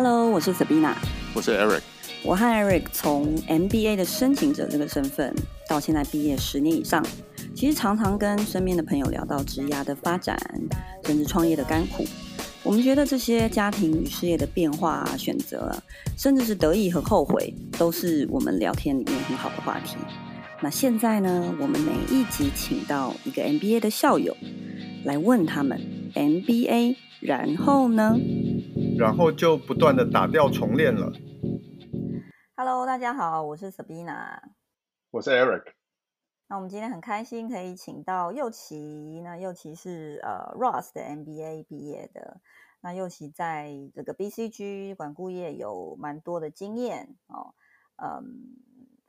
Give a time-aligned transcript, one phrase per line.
[0.00, 0.94] Hello，我是 Sabina，
[1.34, 1.80] 我是 Eric。
[2.22, 5.34] 我和 Eric 从 MBA 的申请者这个身份，
[5.68, 7.04] 到现在毕业十年以上，
[7.52, 10.38] 其实常常跟身边的朋友聊到职涯的发展，
[11.04, 12.04] 甚至创业的甘苦。
[12.62, 15.74] 我们觉得这些家庭与事业的变化啊、选择，
[16.16, 19.96] 甚至是得意和后悔，都是我们聊天里面很好的话题。
[20.60, 24.36] 那现在呢，我们每一集请到一个 MBA 的校友，
[25.02, 25.80] 来问他们
[26.14, 28.16] MBA，然后呢？
[28.98, 31.12] 然后就不断的打掉重练了。
[32.56, 34.40] Hello，大家好，我是 Sabina，
[35.12, 35.62] 我是 Eric。
[36.48, 42.40] 那我们今天很开心可以请到右奇，那右奇是呃 Ross 的 MBA 毕业的。
[42.80, 47.54] 那右奇在这个 BCG 管顾业有蛮多的经验哦。
[48.02, 48.56] 嗯，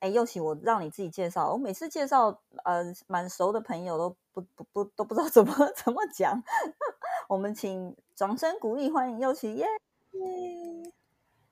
[0.01, 1.51] 哎，祐齐，我让你自己介绍。
[1.51, 6.43] 我每次介绍呃蛮熟的朋友都不不不都不知道怎么 怎么讲。
[7.27, 9.65] 我们请掌声鼓励，欢迎祐齐耶！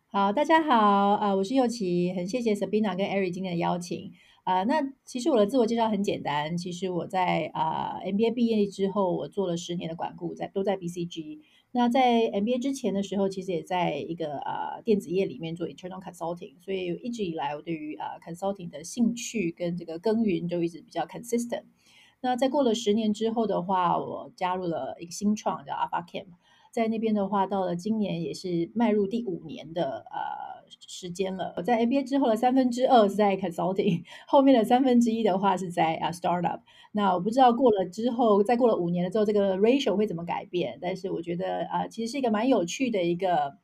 [0.10, 4.12] 好，大家好，啊、我是祐齐，很谢谢 Sabina 跟 Eric 今天的邀请。
[4.44, 11.40] 啊、那其实我的自我介绍很简单，其实我在啊 MBA 毕业之后，我做了十年的管顾，在都在 BCG。
[11.74, 21.64] 那在 MBA 之前的时候，其实也在一个啊、电子业里面做 internal consulting，所以一直以来我对于啊、consulting 的兴趣跟这个耕耘就一直比较 consistent。
[22.22, 26.28] 那在过了十年之后的话，我加入了一个新创叫 AlphaCamp，
[26.78, 31.56] 在那边的话，到了今年也是迈入第五年的呃时间了。
[31.58, 36.60] 我在 MBA 之后的三分之二是在 Consulting， 后面的三分之一的话是在啊 Startup。
[36.92, 40.78] 那我不知道过了之后，再过了五年了之后，这个 ratio 会怎么改变？
[40.80, 43.58] 但是我觉得啊、其实是一个蛮有趣的一个。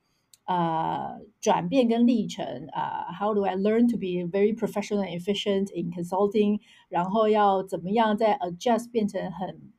[0.45, 6.59] 啊，转变跟历程啊，How do I learn to be very professional and efficient in consulting？
[6.89, 9.71] 然后要怎么样再 adjust 变成很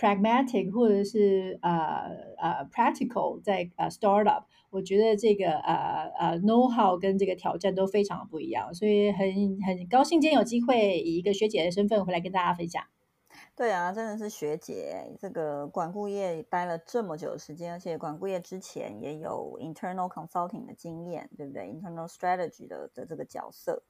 [0.00, 2.06] pragmatic 或者是啊
[2.38, 4.44] 啊 practical 在啊 startup？
[4.70, 9.26] 我觉得这个啊啊 know how 跟这个挑战都非常不一样，所以很
[9.66, 12.82] 很高兴今天有机会以一个学姐的身份回来跟大家分享。
[13.54, 23.82] 对啊，真的是学姐，这个管顾业待了这么久的时间，而且管顾业之前也有 internal consulting 的经验，对不对？internal strategy 的的这个角色。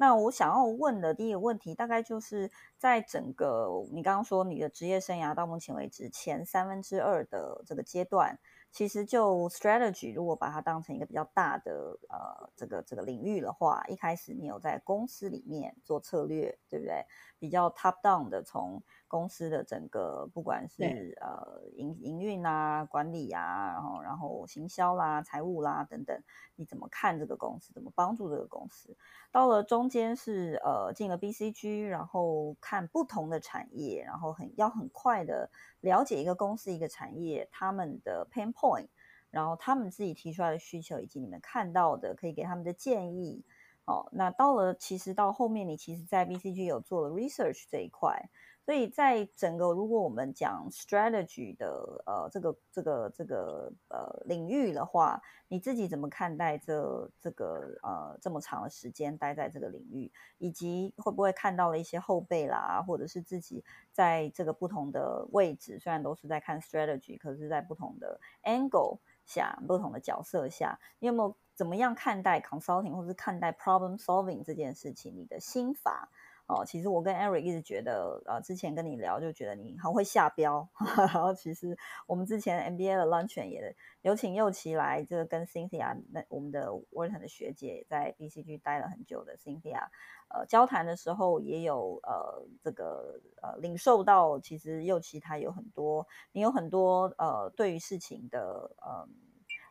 [0.00, 8.38] 那我想要问的第一个问题，大概就是在整个你刚刚说你的职业生涯到目前为止前三分之二的这个阶段。
[8.70, 17.02] 其实就 strategy，如果把它当成一个比较大的呃这个这个领域的话，一开始你有在公司里面做策略，对不对？
[17.38, 26.20] 比较 top down 的，从公司的整个不管是呃营营运啊、管理啊，然后然后行销啦、财务啦等等，
[26.56, 27.72] 你怎么看这个公司？
[27.72, 28.96] 怎么帮助这个公司？
[29.30, 35.50] 到了中间是呃进了 BCG，然后看不同的产业，然后很要很快的
[35.80, 38.88] 了解一个公司一个产业他们的 pain point，
[39.30, 43.44] 然后他们自己提出来的需求以及你们看到的可以给他们的建议。
[43.88, 48.28] 哦，那到了其实到后面，你其实，在 BCG 有做了 research 这一块，
[48.66, 55.18] 所以在整个如果我们讲 strategy 的呃这个这个这个呃领域的话，
[55.48, 71.34] 你自己怎么看待这这个呃这么长的时间待在这个领域，以及会不会看到了一些后辈啦，或者是自己在这个不同的位置，虽然都是在看 strategy，可是在不同的 angle 下，不同的角色下，你有没有？
[71.58, 75.12] 怎么样看待 consulting 或是看待 problem solving 这件事情？
[75.16, 76.08] 你的心法
[76.46, 80.68] 哦，其实我跟 Eric 一直觉得，呃，之前跟你聊就觉得你很会下标。
[80.96, 81.76] 然后其实
[82.06, 89.88] 我们之前 MBA 的 lunch 也有请祐齐来，这个跟 Cynthia 那我们的 Wharton 的学姐在 BCG 待了很久的 Cynthia，
[90.28, 99.08] 呃，交谈的时候也有呃这个呃领受到，其实祐齐他有很多，你有很多呃对于事情的呃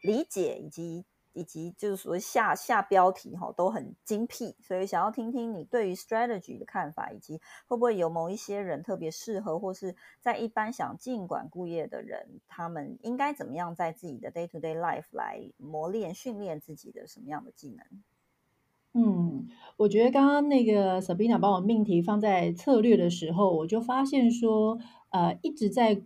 [0.02, 1.06] 理解以及。
[1.38, 17.86] 以及就是说下下标题哈都很精辟，所以想要听听你对于 strategy 的看法，以及会不会有某一些人特别适合，或是在一般想进管顾业的人，他们应该怎么样在自己的 day to day life 来磨练训练自己的什么样的技能？
[18.94, 19.48] 嗯，
[19.78, 24.80] 我觉得刚刚那个 Sabina 把我命题放在策略的时候，我就发现说，
[25.12, 26.02] 呃，一直在。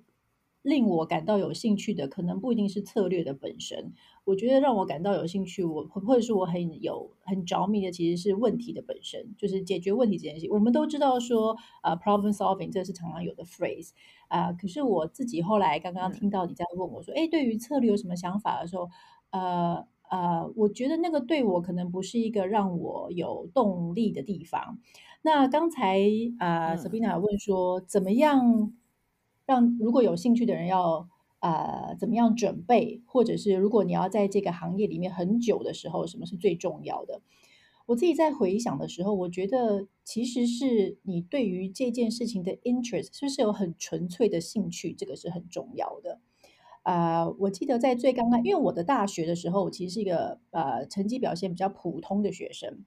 [0.62, 3.94] 令我感到有兴趣的，可能不一定是策略的本身。
[4.24, 10.50] 我觉得让我感到有兴趣，我或者是我很有很着迷的，其实是问题的本身，就是解决问题这件事情。
[10.52, 13.90] 我们都知道说，呃，problem solving 这是常常有的 phrase
[14.28, 14.54] 啊，呃。
[14.54, 18.88] 可是我自己后来刚刚听到你在问我说，哎，对于策略有什么想法的时候，
[19.31, 24.78] 呃呃，我觉得那个对我可能不是一个让我有动力的地方。
[25.24, 26.00] 那刚才
[26.40, 28.74] 啊，呃，Sabina 问说，怎么样？
[29.51, 31.09] 让如果有兴趣的人要
[31.39, 37.21] 啊、呃，怎么样准备，或者是如果你要在这个行业里面很久的时候，什么是最重要的？
[37.88, 46.21] 我自己在回想的时候，我觉得其实是你对于这件事情的 interest 是不是有很纯粹的兴趣，这个是很重要的。
[46.83, 52.86] 啊、我记得在最刚刚，因为我的大学的时候，我其实是一个呃成绩表现比较普通的学生。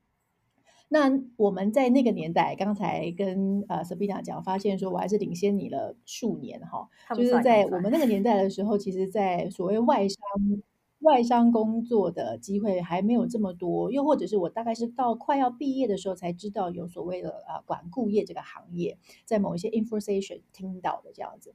[0.88, 10.18] 那我们在那个年代，刚才跟呃 Sabina 讲，发现说我还是领先你了数年哈，就是在我们那个年代的时候，其实，在所谓外商
[11.00, 21.54] 外商工作的机会还没有这么多，又或者是我大概是到快要毕业的时候才知道有所谓的呃管顾业这个行业，在某一些 information 听到的这样子，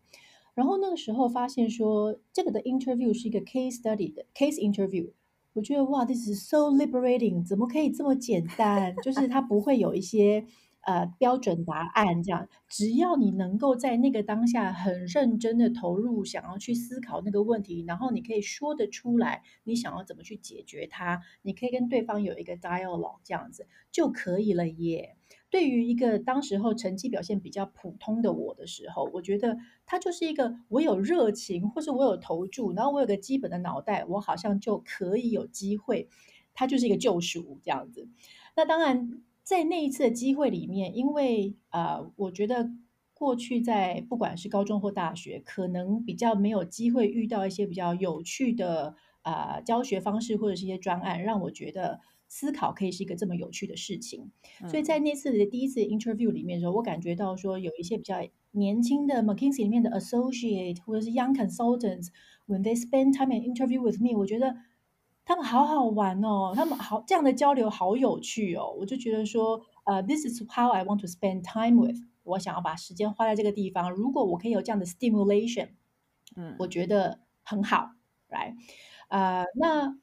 [0.53, 5.11] 然后那个时候发现说这个的 interview 是一个 case study 的 case interview。
[5.59, 8.95] 我觉得哇，this is so liberating，怎么可以这么简单？
[9.03, 10.45] 就是它不会有一些
[10.83, 25.17] 呃标准答案这样，只要你能够在那个当下很认真的投入，想要去思考那个问题，然后你可以说得出来，你想要怎么去解决它，你可以跟对方有一个 dialogue 这样子就可以了耶。
[25.49, 36.07] 对于一个当时候成绩表现比较普通的我的时候，我觉得他就是一个我有热情，或是我有投注，然后我有个基本的脑袋，我好像就可以有机会，
[36.53, 38.07] 他就是一个救赎这样子。
[38.55, 42.69] 那当然，在那一次的机会里面，因为啊、我觉得
[43.15, 52.01] 过去在不管是高中或大学，可能比较没有机会遇到一些比较有趣的啊、教学方式或者是一些专案，让我觉得。
[52.29, 54.31] 思考可以是一个这么有趣的事情，
[54.69, 58.15] 所以在那次的第一次 interview 里面的时候，我感觉到说有一些比较
[58.51, 64.55] 年轻的 McKinsey 里面的 associate 或者是 young consultants，when they spend time and interview with me，我觉得
[65.25, 75.69] 他们好好玩哦，他们好这样的交流好有趣哦，我就觉得说，呃、uh,，this is how I want to spend time with，我想要把时间花在这个地方，如果我可以有这样的 stimulation，
[76.35, 77.89] 嗯，我觉得很好
[78.29, 78.53] ，right？
[79.07, 79.97] 啊、uh,，那。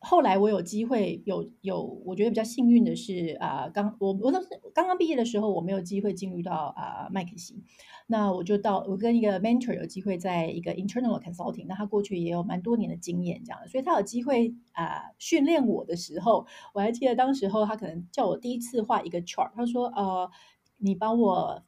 [0.00, 7.64] 后来我有机会有有，我觉得比较幸运的是啊、刚我我当时刚刚毕业的时候，我没有机会进入到啊麦肯锡，
[8.06, 20.30] 那我就到我跟一个 mentor 有机会在一个 internal consulting，那他过去也有蛮多年的经验这样，所以他有机会啊、训练我的时候，我还记得当时候他可能叫我第一次画一个 chart，他说呃，
[20.76, 21.64] 你帮我，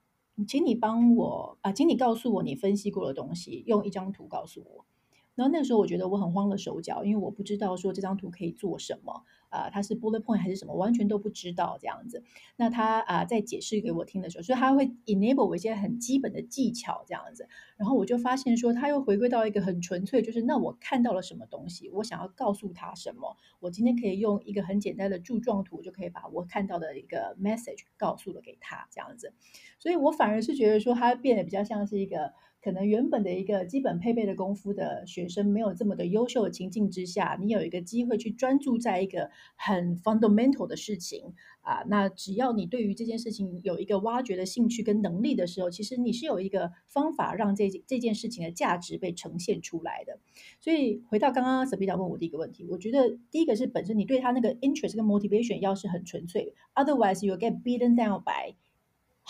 [0.47, 4.87] 请你帮我啊、请你告诉我你分析过的东西，用一张图告诉我。
[5.35, 12.23] 然后那个时候，我觉得我很慌了手脚，因为我不知道说这张图可以做什么啊、它是 bullet point 还是什么，完全都不知道这样子。
[12.55, 17.49] 那他啊、在解释给我听的时候，所以他会 enable 我一些很基本的技巧这样子。
[17.77, 29.33] 然后我就发现说，他又回归到一个很纯粹，就是那我看到了什么东西，我想要告诉他什么，我今天可以用一个很简单的柱状图，就可以把我看到的一个 message 告诉了给他这样子。
[29.81, 32.33] 所以我反而是觉得说，他变得比较像是一个。
[32.63, 50.19] 可能原本的一个基本配备的功夫的学生没有这么的优秀的情境之下，你有一个机会去专注在一个很 fundamental 的事情啊，那只要你对于这件事情有一个挖掘的兴趣跟能力的时候，其实你是有一个方法让这这件事情的价值被呈现出来的。
[50.61, 58.55] 所以回到刚刚 Sabina 问我的一个问题，我觉得第一个是本身你对他那个 interest 跟 motivation 要是很纯粹，otherwise you get beaten down by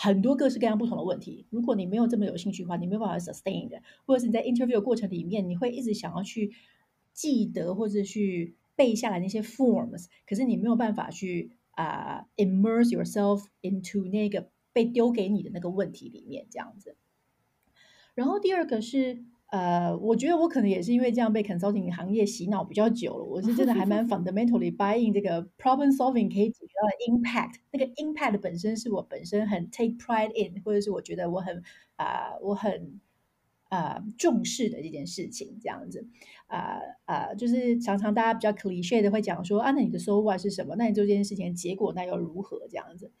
[0.01, 6.51] 很多各式各样不同的问题，如果你没有这么有兴趣的话，你没有办法 sustain 的，或者是你在 interview 过程里面，你会一直想要去
[7.13, 16.97] 记得或者去背下来那些 forms，可是你没有办法去啊、immerse yourself into 那个被丢给你的那个问题里面这样子。
[18.15, 19.23] 然后第二个是。
[19.51, 31.61] 呃，我觉得我可能也是因为这样被 consulting 行业洗脑比较久了，我是真的还蛮 fundamentally buying 这个 problem solving 可以解决到的 impact，那个 impact 本身是我本身很 take pride in，或者是我觉得我很
[31.97, 33.01] 啊、呃，我很
[33.67, 36.07] 啊、呃、重视的这件事情，这样子
[36.47, 40.77] 啊啊、就是常常大家比较 cliche 的会讲说啊，那你的 so what 是什么？
[40.77, 42.57] 那你做这件事情的结果那又如何？
[42.69, 43.11] 这样子。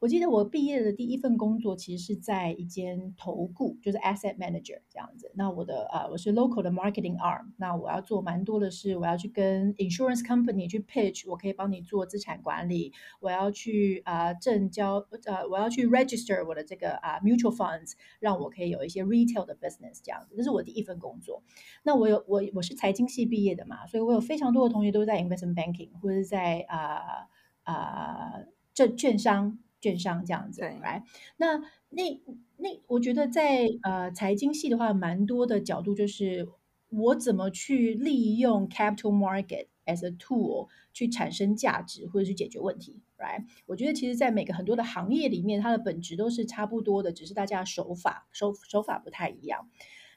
[0.00, 5.30] 我记得我毕业的第一份工作其实是在一间投顾，就是 asset manager 这样子。
[5.34, 7.52] 那我的啊，我是 local 的 marketing arm。
[7.58, 12.94] 那我要做蛮多的事，我要去跟 insurance company 去 pitch，我可以帮你做资产管理。
[13.20, 20.34] 我要去啊证交，呃，我要去 register 我的这个啊 mutual funds，让我可以有一些 retail 的 business 这样子。
[20.34, 21.42] 这是我第一份工作。
[21.82, 27.28] 那我有我我是财经系毕业的嘛，所以我有非常多的同学都在 investment banking 或者在啊
[27.64, 28.32] 啊
[28.72, 29.58] 证券商。
[29.80, 31.02] 券商这样子，对，right?
[31.36, 31.58] 那
[31.90, 32.20] 那
[32.56, 36.48] 那，我觉得在呃财经系的话，蛮多的角度就是
[36.90, 43.44] 我怎么去利用 capital market as a tool 去产生价值或者去解决问题，right？
[43.66, 49.70] 我觉得其实，在每个很多的行业里面，它的本质都是差不多的，只是大家手法手手法不太一样。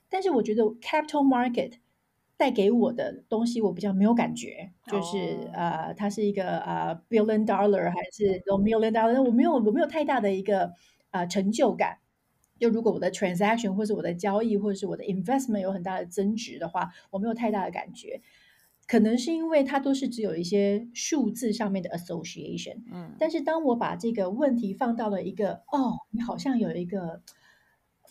[0.09, 1.79] 但是我觉得 capital market
[2.43, 5.53] 带给我的东西，我比较没有感觉，就是、oh.
[5.53, 10.73] 呃，它是一个呃 billion dollar 还是 million dollar，我没有我没有太大的一个
[11.11, 11.99] 呃成就感。
[12.59, 18.21] 就如果我的 transaction 或是我的交易或者是我的 investment 有很大的增值的话，我没有太大的感觉。
[18.87, 22.79] 可能是因为它都是只有一些数字上面的 association。
[22.91, 27.21] 嗯，但是当我把这个问题放到了一个哦，你好像有一个。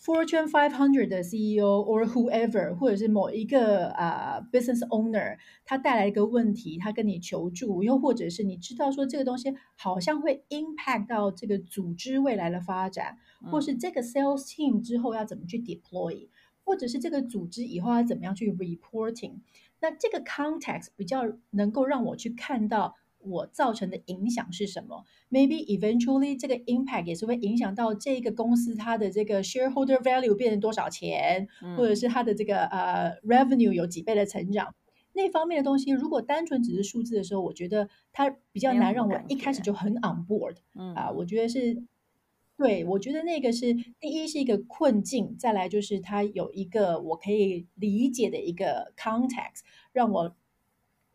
[0.03, 16.27] Fortune 500的 CEO or whoever，或者是某一个啊、uh, business owner，他带来一个问题，他跟你求助，又或者是你知道说这个东西好像会 impact 到这个组织未来的发展，嗯、或是这个 sales team 之后要怎么去 deploy，
[16.65, 19.35] 或者是这个组织以后要怎么样去 reporting，
[19.79, 22.95] 那这个 context 比较能够让我去看到。
[23.25, 34.75] 我造成的影响是什么？Maybe eventually 这个 impact 也是会影响到这个公司它的这个 shareholder value 变成多少钱，嗯、或者是它的这个呃、uh, revenue 有几倍的成长。
[35.13, 40.55] 那方面的东西，如果单纯只是数字的时候，我觉得它比较难让我一开始就很 on board。
[40.75, 41.83] 嗯啊，我觉得是，
[42.57, 49.61] 对，我觉得那个是第一是一个困境，再来就是它有一个我可以理解的一个 context，
[49.91, 50.35] 让我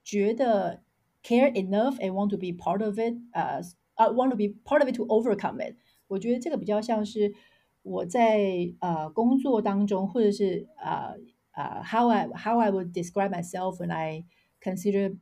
[0.02, 0.82] 觉得。
[1.23, 3.61] care enough and want to be part of it, uh,
[3.97, 5.75] uh, want to be part of it to overcome it。
[6.07, 7.33] 我觉得这个比较像是
[7.81, 11.15] 我在呃工作当中，或者是呃
[11.51, 14.25] 呃 how I how I would describe myself when I
[14.61, 15.17] consider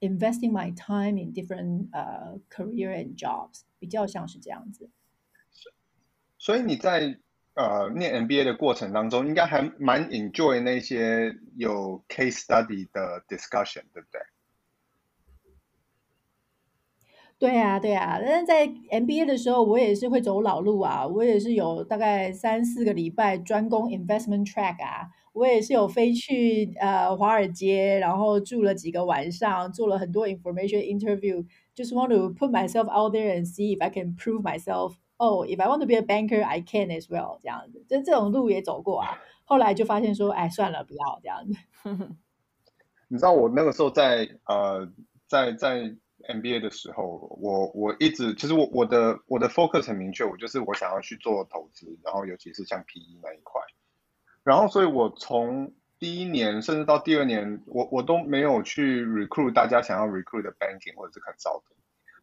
[0.00, 4.90] investing my time in different 呃、uh, career and jobs，比较像是这样子。
[6.38, 7.18] 所以你在
[7.54, 14.20] 呃念 MBA 的过程当中，应该还蛮 enjoy 那些有 case study 的 discussion，对不对？
[17.43, 33.45] 对啊，对啊，但是在 MBA 的时候，我也是会走老路啊，我也是有大概三四个礼拜专攻 investment track 啊，我也是有飞去呃华尔街，然后住了几个晚上，做了很多 information interview，just want to put myself out there and
[33.45, 34.93] see if I can prove myself.
[35.17, 37.39] Oh, if I want to be a banker, I can as well.
[37.41, 39.17] 这样子，就这种路也走过啊。
[39.43, 41.57] 后来就发现说，哎，算了，不要这样子。
[43.09, 44.89] 你知道我那个时候在呃，
[45.27, 45.93] 在在。
[46.27, 53.61] MBA 的时候，我我一直其实我我的我的 focus 很明确，我就是我想要去做投资，然后尤其是像 PE 那一块，
[54.43, 61.75] 然后所以我从第一年甚至到第二年，我我都没有去 recruit 大家想要 recruit 的 banking 或者是 consulting，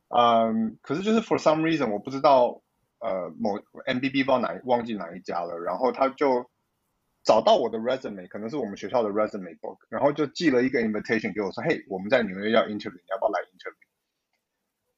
[0.08, 2.62] 嗯，可是就是 for some reason 我不知道
[3.00, 6.50] 呃某 MBB 不知道哪忘记哪一家了，然后他就
[7.22, 13.79] 找到我的 resume，可能是我们学校的 resume book，然后就寄了一个 invitation 给我说，嘿，我们在纽约要 interview，你要不要来 interview？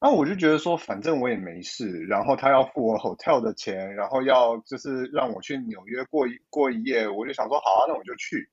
[0.05, 8.49] 那我就觉得说，反正我也没事，然后他要付我 hotel 的钱，然后要就是让我去纽约过一过一夜，我就想说好啊，那我就去。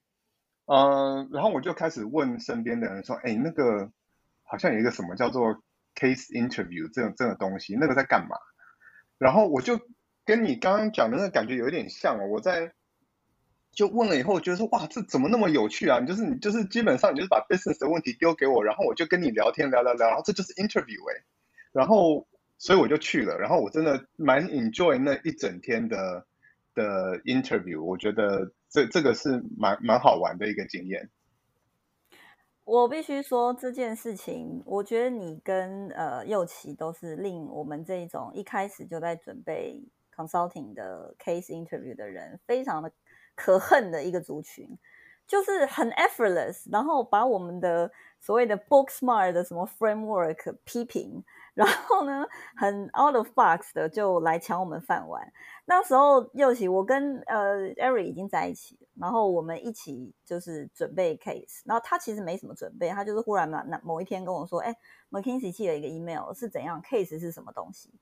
[0.67, 3.91] 嗯，然后我就开始问身边的人说，哎，那个
[4.45, 5.61] 好像有一个什么叫做
[5.97, 8.37] case interview 这种这种东西，那个在干嘛？
[9.19, 9.81] 然后我就
[10.25, 12.73] 跟你刚刚讲的那个感觉有点像哦，我在
[13.73, 15.99] 就问了以后，觉得说哇，这怎么那么有趣啊？
[15.99, 21.25] 你就是你就是基本上你就是把 business 的问题丢给我，然后我就跟你聊天聊聊聊，然后这就是 interview 哎。
[21.73, 22.27] 然后，
[22.59, 23.39] 所以我就去了。
[23.39, 26.27] 然后我真的蛮 enjoy 那一整天的
[26.75, 27.83] 的 interview。
[27.83, 31.09] 我觉得这这个是蛮蛮好玩的一个经验。
[32.65, 39.83] 我必须说这件事情，我觉得你跟呃祐齐都是令我们这一种一开始就在准备
[40.15, 42.93] consulting 的 case interview 的人非常的
[43.35, 44.79] 可恨的一个族群，
[45.27, 51.25] 就是很 effortless，然后把我们的所谓的 book smart 的什么 framework 批评。
[51.55, 52.27] 然后呢，
[52.57, 55.33] 很 out of box 的就来抢我们饭碗。
[55.65, 61.63] 那时候祐齐，我跟呃 Eric 已经在一起，然后我们一起就是准备 case。
[61.65, 64.75] 然后他其实没什么准备，他就是忽然嘛那某一天跟我说：“哎
[65.11, 67.93] ，McKinsey 寄了一个 email，是怎样 case 是什么东西？”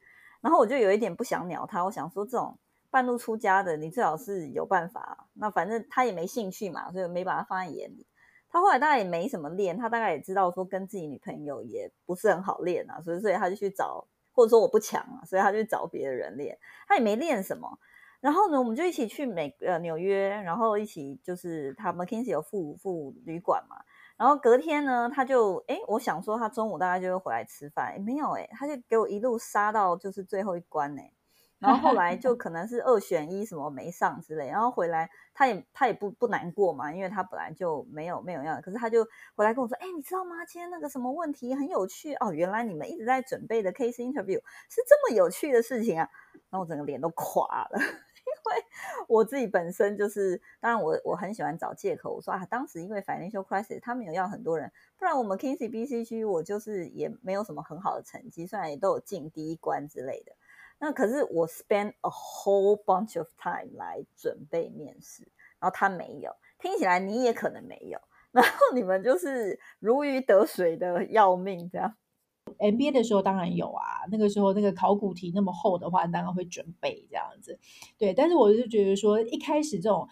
[0.41, 2.59] 然后我就有一点不想鸟他，我想说这种
[2.91, 5.29] 半路出家的，你最好是有办法。
[5.35, 8.07] 那反正他也没兴趣嘛，所以没把他放在眼里。
[8.51, 17.79] 他后来大概也没什么练，他大概也知道说跟自己女朋友也不是很好练啊，所以所以他就去找，或者说我不强啊，所以他就去找别的人练，他也没练什么。
[18.21, 23.77] 然后呢，我们就一起去美呃纽约，然后一起就是他 McKinsey 有付付旅馆嘛，
[24.17, 31.13] 然后隔天呢，他就诶，我想说他中午大概就会回来吃饭，没有诶，他就给我一路杀到就是最后一关诶。
[31.59, 40.45] 然后后来就 可能是二选一，什么没上之类，然后回来他也他也不不难过嘛，因为他本来就没有没有要，可是他就回来跟我说，哎，你知道吗？
[40.47, 46.09] 今天那个什么问题很有趣哦，原来你们一直在准备的 case interview 是这么有趣的事情啊，
[46.51, 48.65] 然后我整个脸都垮了， 因为
[49.09, 60.33] 我自己本身就是，当然我我很喜欢找借口，我说啊，当时因为 financial crisis，他们有要很多人，不然我们 McKinsey BCG 我就是也没有什么很好的成绩，虽然也都有进第一关之类的。
[60.79, 65.23] 那可是我 spend a whole bunch of time 来准备面试，
[65.59, 67.99] 然后他没有，听起来你也可能没有，
[68.31, 71.95] 然后你们就是如鱼得水的要命这样。
[72.59, 77.59] MBA 的时候当然有啊，那个时候那个考古题那么厚的话，当然会准备这样子。
[77.99, 80.09] 对，但是我就觉得说，一开始这种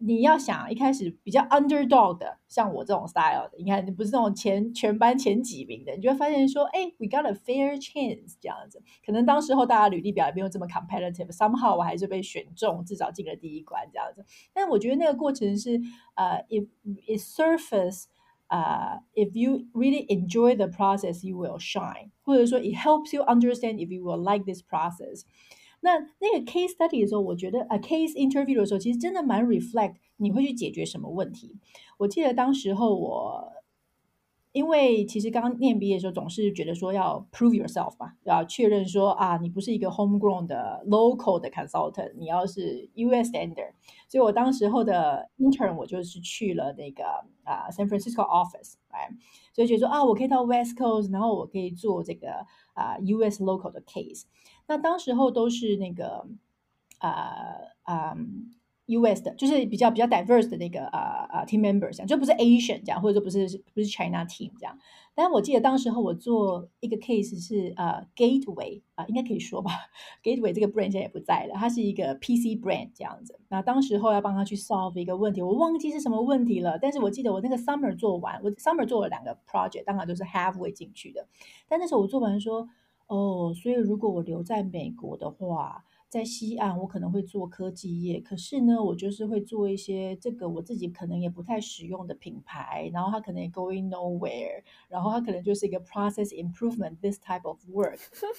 [0.00, 8.82] 你要想一开始比较 underdog 的，像我这种 style 的，你看你不是那种前全班前几名的，你就会发现说，哎，we got a fair chance 这样子。
[9.04, 14.24] 可能当时候大家履历表也没有这么 competitive，somehow 我还是被选中，至少进了第一关这样子。
[14.52, 15.80] 但我觉得那个过程是，
[16.14, 16.66] 呃、if
[17.06, 18.04] it surface。
[18.50, 22.08] 呃、if you really enjoy the process, you will shine。
[22.22, 25.24] 或者说，it helps you understand if you will like this process。
[25.80, 31.56] 那那个 case study 的时候，我觉得啊、case interview 的时候，其实真的蛮 reflect 你会去解决什么问题。
[31.98, 33.52] 我记得当时候我。
[34.52, 43.72] 因为其实刚刚念毕业的时候，总是觉得说要 prove yourself 嘛，要确认说啊，你不是一个 homegrown 的 local 的 consultant，你要是 US standard。
[44.08, 47.04] 所以我当时候的 intern 我就是去了那个
[47.44, 49.10] 啊 San Francisco office，哎，
[49.52, 54.22] 所以觉得说啊，我可以到 West Coast，然后我可以做这个啊 US local 的 case。
[54.68, 56.26] 那当时候都是那个
[56.98, 57.34] 啊
[57.82, 58.16] 啊。
[58.90, 59.22] U.S.
[59.22, 64.78] 的，就是比较比较 diverse 的那个啊啊、team members，这样就不是 Asian 这样，或者说不是不是 China team 这样。
[65.14, 69.72] 但我记得当时候我做一个 case 是呃、Gateway 啊、应该可以说吧
[70.22, 73.38] ，Gateway 这个 brand 现在也不在了，它是一个 PC brand 这样子。
[73.50, 76.78] 那当时候要帮他去 solve 一个问题，我忘记是什么问题了。
[76.78, 81.28] 但是我记得我那个 summer 做完，我 summer 做了两个 project，当然都是 halfway 进去的。
[81.68, 82.66] 但那时候我做完说，
[83.08, 85.84] 哦，所以如果我留在美国的话。
[86.10, 97.98] 在西岸，我可能会做科技业，可是呢，我就是会做一些这个我自己可能也不太使用的品牌，然后它可能也 going nowhere，然后它可能就是一个 process improvement this type of work，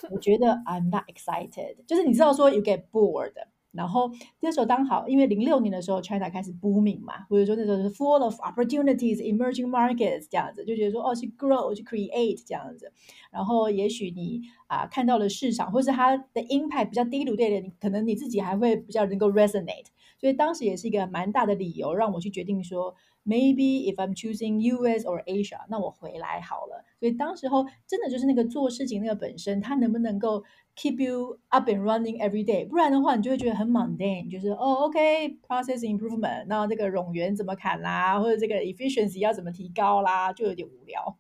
[0.10, 3.34] 我觉得 I'm not excited，就是你知道说 you get bored。
[3.72, 12.92] 然后那时候刚好，因为零六年的时候，China 开始 booming 嘛，或者说那时候是 full of opportunities, emerging markets 这样子，就觉得说哦，去 grow，去 create 这样子。
[13.32, 19.86] 然后也许你啊看到了市场，或是它的 impact 比较低，对的，你可能你自己还会比较能够 resonate。
[20.18, 22.94] 所以当时也是一个蛮大的理由，让我去决定说
[23.30, 26.84] ，maybe if I'm choosing US or Asia，那我回来好了。
[27.00, 30.44] 所以当时候真的就是那个做事情那个本身，它能不能够
[30.76, 41.18] keep you up and running every day，不然的话，你就会觉得很 mundane，就是哦，OK，process improvement，那这个冗员怎么砍啦，或者这个 efficiency 要怎么提高啦，就有点无聊。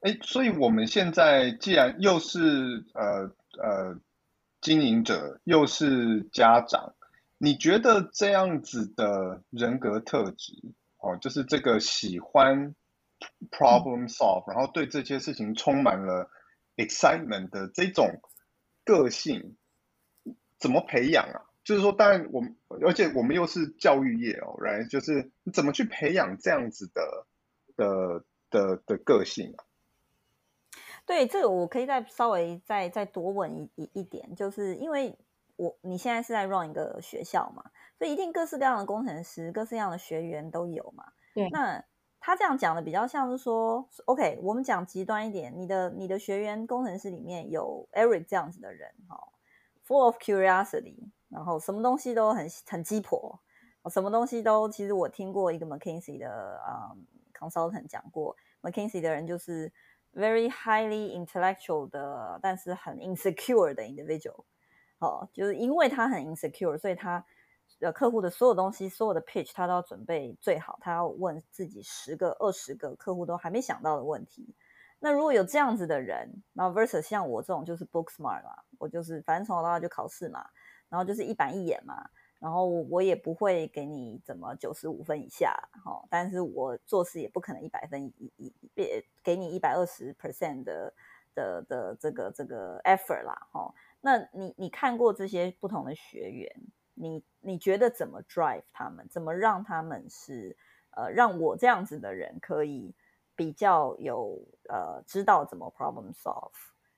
[0.00, 3.98] 哎，所以我们现在既然又是呃呃
[4.60, 6.94] 经营者，又是家长，
[7.42, 10.52] 你觉得这样子的人格特质
[10.98, 12.74] 哦，就是这个喜欢
[13.50, 16.30] problem solve，、然后对这些事情充满了。
[16.76, 18.22] excitement 的这种
[18.84, 19.58] 个性
[20.58, 21.44] 怎么培养啊？
[21.62, 24.88] 就是说，当然我们，而且我们又是教育业哦，right？
[24.88, 27.26] 就是怎么去培养这样子的
[27.76, 29.64] 的的的个性啊？
[31.04, 35.18] 对，这个我可以再稍微再再多问一一一点，就是因为
[35.62, 37.62] 我你现在是在 run 一个学校嘛，
[37.98, 41.04] 所以一定各式各样的工程师、各式各样的学员都有嘛。
[41.34, 41.84] 对，那。
[42.22, 49.16] 他这样讲的比较像是说，OK，我们讲极端一点，你的你的学员工程师里面有 Eric 这样子的人，哈
[49.86, 50.98] ，full of curiosity，
[51.30, 53.40] 然后什么东西都很很鸡婆，
[53.90, 57.00] 什么东西都，其实我听过一个 McKinsey 的啊、um,
[57.32, 59.72] consultant 讲过，McKinsey 的人就是
[60.12, 64.44] very highly intellectual 的，但是很 insecure 的 individual，
[65.00, 67.24] 哦，就是因为他很 insecure，所以他。
[67.78, 70.76] 呃，客户的所有东西，所有的 pitch，他都要准备最好。
[70.82, 74.54] 他要问自己十个、二十个客户都还没想到的问题。
[74.98, 80.44] 那如果有这样子的人，那 versus 像我这种就是 book smart 嘛，我就是反正从小到大就考试嘛，
[80.90, 90.92] 然后就是一板一眼嘛，然后我也不会给你怎么九十五分以下，哈，但是我做事也不可能一百分一一别给你一百二十 percent 的
[91.34, 93.72] 的的这个这个 effort 啦，哈。
[94.00, 96.50] 那你你看过这些不同的学员？
[96.94, 99.08] 你你觉得怎么 drive 他们？
[99.08, 100.56] 怎么让他们是
[100.90, 102.94] 呃，让我这样子的人可以
[103.34, 106.52] 比较有呃，知道怎么 problem solve？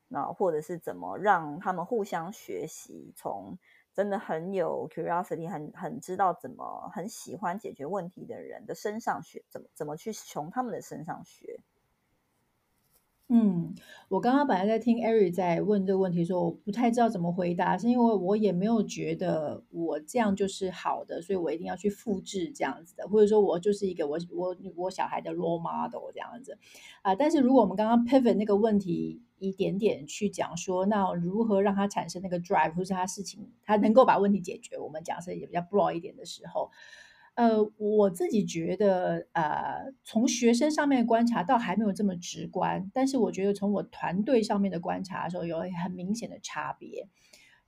[0.09, 3.13] 那或者是怎么让他们互相学习？
[3.17, 3.57] 从
[3.95, 11.61] 真的很有 curiosity，很很知道怎么很喜欢解决问题的人的身上学，怎么怎么去从他们的身上学？
[13.29, 13.75] 嗯，
[14.11, 26.59] 我刚刚本来在听 Eri 在问这个问题的时候，我不太知道怎么回答，是因为我也没有觉得我这样就是好的，所以我一定要去复制这样子的，或者说我就是一个我我我小孩的 role model 这样子
[27.01, 27.15] 啊。
[27.15, 36.71] 但是如果我们刚刚 pivot 那个问题一点点去讲说，那如何让他产生那个 drive，或是他事情他能够把问题解决，我们讲是也比较 broad 一点的时候。
[37.35, 47.09] 呃，我自己觉得，呃，从学生上面观察到还没有这么直观，但是我觉得从我团队上面的观察的时候，有很明显的差别。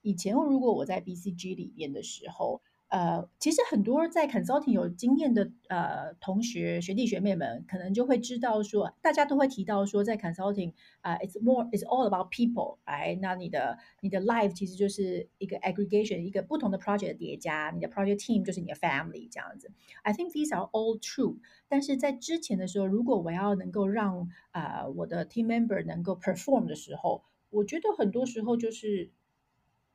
[0.03, 2.61] 以前如果我在 BCG 里面的时候，
[2.95, 18.21] 呃，其实很多在 consulting 有经验的呃同学学弟学妹们，可能就会知道说，大家都会提到说，在 consulting 啊、，it's more it's all about people，哎，那你的你的 life 其实就是一个 aggregation，一个不同的 project 的叠加，你的 project
[18.21, 19.73] team 就是你的 family 这样子。
[20.05, 29.11] I think these are all true，但是在之前的时候，如果我要能够让啊、呃、我的 team member 能够 perform 的时候，我觉得很多时候就是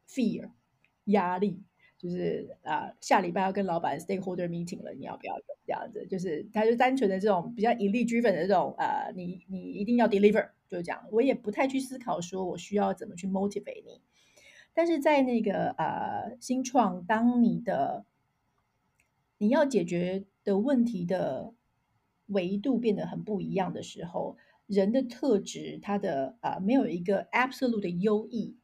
[0.06, 0.50] fear
[1.06, 1.64] 压力。
[2.00, 6.08] 就是啊、下礼拜要跟老板 stakeholder meeting 了，你要不要这样子？
[6.08, 11.06] 就是他就单纯的这种比较 elite driven 的这种呃，你你一定要 deliver，就这样。
[11.12, 14.02] 我也不太去思考说我需要怎么去 motivate 你。
[14.74, 18.06] 但是在那个呃新创，当你的
[19.38, 21.54] 你要解决的问题的
[22.28, 28.56] 维度变得很不一样的时候，人的特质，他的啊、呃、没有一个 absolute 的优异。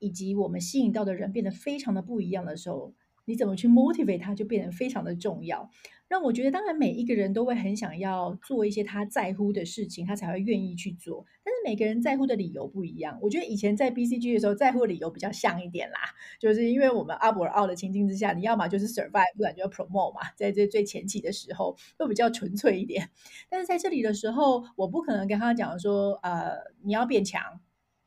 [0.00, 2.92] 以及我们吸引到的人变得非常的不一样的时候，
[3.26, 5.70] 你怎么去 motivate 他，就变得非常的重要。
[6.08, 11.24] 让我觉得，当然每一个人都会很想要做一些他在乎的事情，他才会愿意去做。
[11.44, 13.16] 但是每个人在乎的理由不一样。
[13.22, 15.98] 我觉得以前在 BCG 的时候，在乎的理由比较像一点啦，
[16.40, 20.22] 就是因为我们 up or out 的情境之下，你要么就是 survive，不然就要 promote 嘛。
[20.34, 23.08] 在这最前期的时候，会比较纯粹一点。
[23.48, 27.60] 但是在这里的时候，我不可能跟他讲说，呃，你要变强。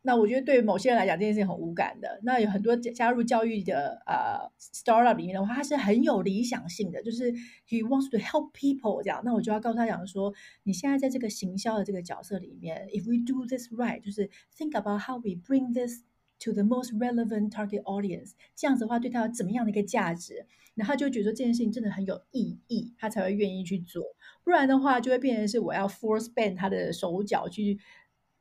[0.05, 2.19] 那我觉得对于某些人来讲，这件事情很无感的。
[2.23, 7.31] 那有很多加入教育的呃 startup 里面的话，他是很有理想性的，就是
[7.67, 9.21] he wants to help people 这样。
[9.23, 16.03] 那我就要告诉他讲说，你现在在这个行销的这个角色里面，if we do this right，就是 think about how we bring this
[16.43, 24.03] to the most relevant target audience，这样子的话对他有怎么样的一个价值，然后他就觉得这件事情真的很有意义，他才会愿意去做。
[24.43, 27.79] 不然的话，就会变成是我要 force bend 他的手脚去。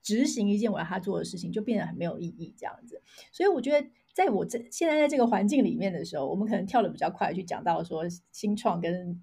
[0.02, 3.00] 执行一件我要他做的事情，就变得很没有意义，这样子。
[3.30, 9.22] 所以我觉得，在我这现在在这个环境里面的时候，我们可能跳得比较快，去讲到说新创跟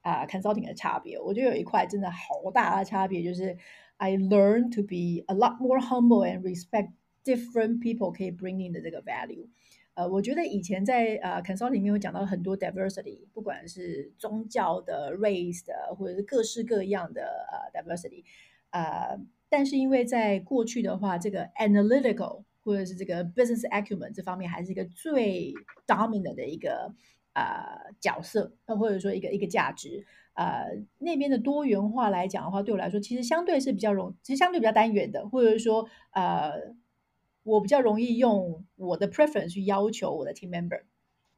[0.00, 1.20] 啊、consulting 的差别。
[1.20, 3.58] 我觉得有一块真的好大的差别，就是
[3.98, 8.72] I learn to be a lot more humble and respect different people 可以 bring in
[8.72, 9.48] 的这个 value。
[9.94, 18.24] 呃，我觉得以前在呃 consulting 里面有讲到很多 diversity，不管是宗教的、race 的，或者是各式各样的呃 diversity，
[18.70, 19.20] 呃。
[19.48, 25.54] 但是因为在过去的话，这个 analytical 或者是这个 business acumen 这方面还是一个最
[25.86, 26.92] dominant 的一个
[27.32, 30.04] 呃角色，或者说一个一个价值。
[30.34, 30.66] 呃，
[30.98, 36.74] 那边的多元化来讲的话，对我来说其实相对是比较容，其实相对比较单元的，或者说呃，
[37.42, 40.82] 我比较容易用我的 preference 去要求我的 team member。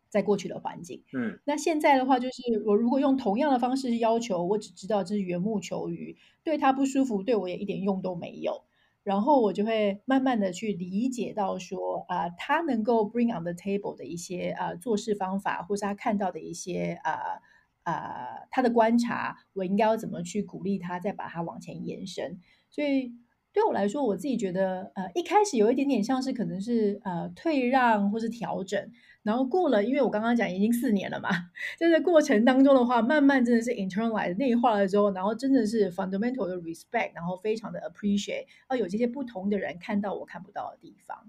[0.09, 8.65] 在过去的环境，嗯，那现在的话，就是我如果用同样的方式要求，我只知道这是缘木求鱼，对他不舒服，对我也一点用都没有。
[9.05, 17.41] 然后我就会慢慢的去理解到说，啊、呃，他能够 bring on the table 的一些啊、呃、做事方法，或是他看到的一些啊
[17.85, 22.41] 啊、他的观察，我应该要怎么去鼓励他，再把它往前延伸。
[22.69, 23.15] 所以
[23.53, 28.91] 对我来说，我自己觉得，呃，一开始有一点点像是可能是呃退让或是调整。
[29.25, 31.29] 然后过了，因为我刚刚讲已经四年了嘛，
[31.79, 41.29] 在这过程当中的话，慢慢真的是 internalize 内化了之后，然后真的是 fundamental 的 respect，然后非常的 appreciate，要有这些不同的人看到我看不到的地方。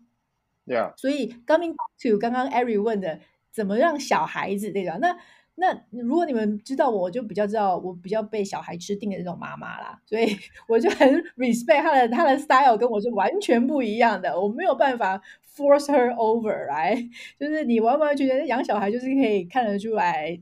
[0.66, 3.20] Yeah，所以 coming to 刚刚 Eric 问的，
[3.52, 4.98] 怎么让小孩子对吧？
[5.02, 5.18] 那
[5.60, 10.26] 那如果你们知道我，我就比较知道我比较被小孩吃定的那种妈妈啦，所以
[10.70, 15.22] 我就很 respect 他的他的 style 跟我是完全不一样的，我没有办法
[15.54, 16.96] force her over，来、
[17.38, 20.40] 就是你完完全全养小孩就是可以看得出来，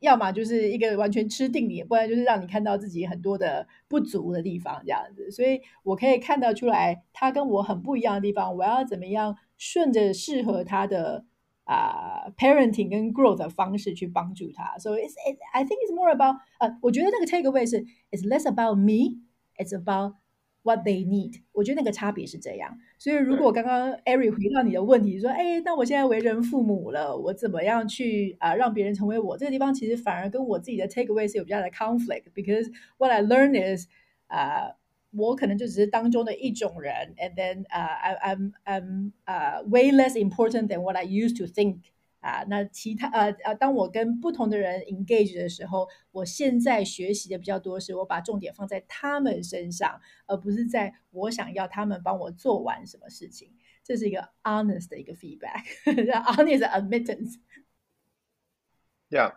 [0.00, 11.24] 要么就是一个完全吃定你，不然就是让你看到自己很多的不足的地方这样子，所以我可以看得出来他跟我很不一样的地方，我要怎么样顺着适合他的。
[11.69, 18.45] 啊、uh，parenting 跟 growth 的方式去帮助他，so it's it, I think it's more about 呃、uh，我觉得那个 takeaway 是 it's less
[18.45, 20.15] about me，it's about
[20.61, 21.41] what they need。
[21.53, 22.77] 我觉得那个差别是这样。
[22.99, 29.35] 所以如果刚刚 Eric 回到你的问题说，哎，那我现在为人父母了，我怎么样去啊、uh, 让别人成为我？
[29.35, 33.87] 这个地方其实反而跟我自己的 takeaway 是有比较的 conflict，because what I learned is
[34.27, 34.75] 啊、uh,。
[35.11, 41.45] 我可能就只是当中的一种人，and then 啊、uh, I I'm I'm 啊、uh, way less important than what I used to
[41.45, 41.83] think
[42.19, 42.47] 啊、uh,。
[42.49, 53.53] 那其他呃呃，当我跟不同的人 engage 的时候，我现在学习的比较多，是我把重点放在他们身上，而不是在我想要他们帮我做完什么事情。
[53.83, 59.35] 这是一个 honest 的一个 feedback，honest admittance。Yeah，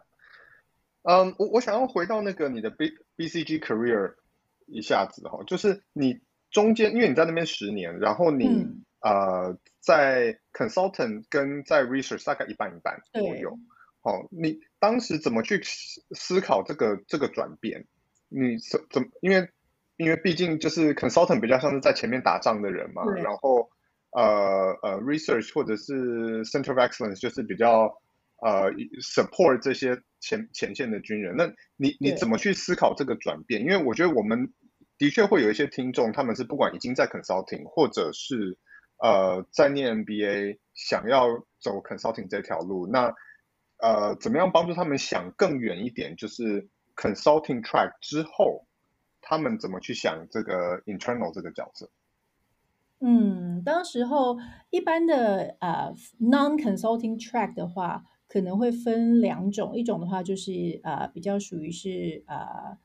[1.03, 4.14] 嗯，我我想要回到那个你的 B BCG career。
[4.74, 6.20] 一下子哈，就是你
[6.52, 13.58] 中间，因为你在那边十年，然后你、嗯、呃在 consultant 跟在 research 大概一半一半左右。
[14.04, 17.86] 哦，你当时怎么去思考这个这个转变？
[18.30, 19.50] 你怎怎因为
[19.98, 23.70] 因为毕竟就是 consultant 比较像是在前面打仗的人嘛，然后
[24.12, 27.94] 呃呃 research 或者是 center of excellence 就是比较
[28.42, 31.36] 呃 support 这些前前线的军人。
[31.36, 33.62] 那你你怎么去思考这个转变？
[33.62, 34.54] 因为我觉得我们。
[35.04, 38.58] 的确会有一些听众，他们是不管已经在 consulting，或者是
[39.00, 41.28] 呃在念 MBA，想要
[41.60, 43.13] 走 consulting 这条路，那
[43.80, 46.16] 呃怎么样帮助他们想更远一点？
[46.16, 48.66] 就是 consulting track 之后，
[49.20, 51.89] 他们怎么去想这个 internal 这个角色？
[53.02, 54.38] 嗯，当时候
[54.70, 62.78] 一般的呃 non consulting track 的话，可能会分两种，一种的话就是呃比较属于是呃。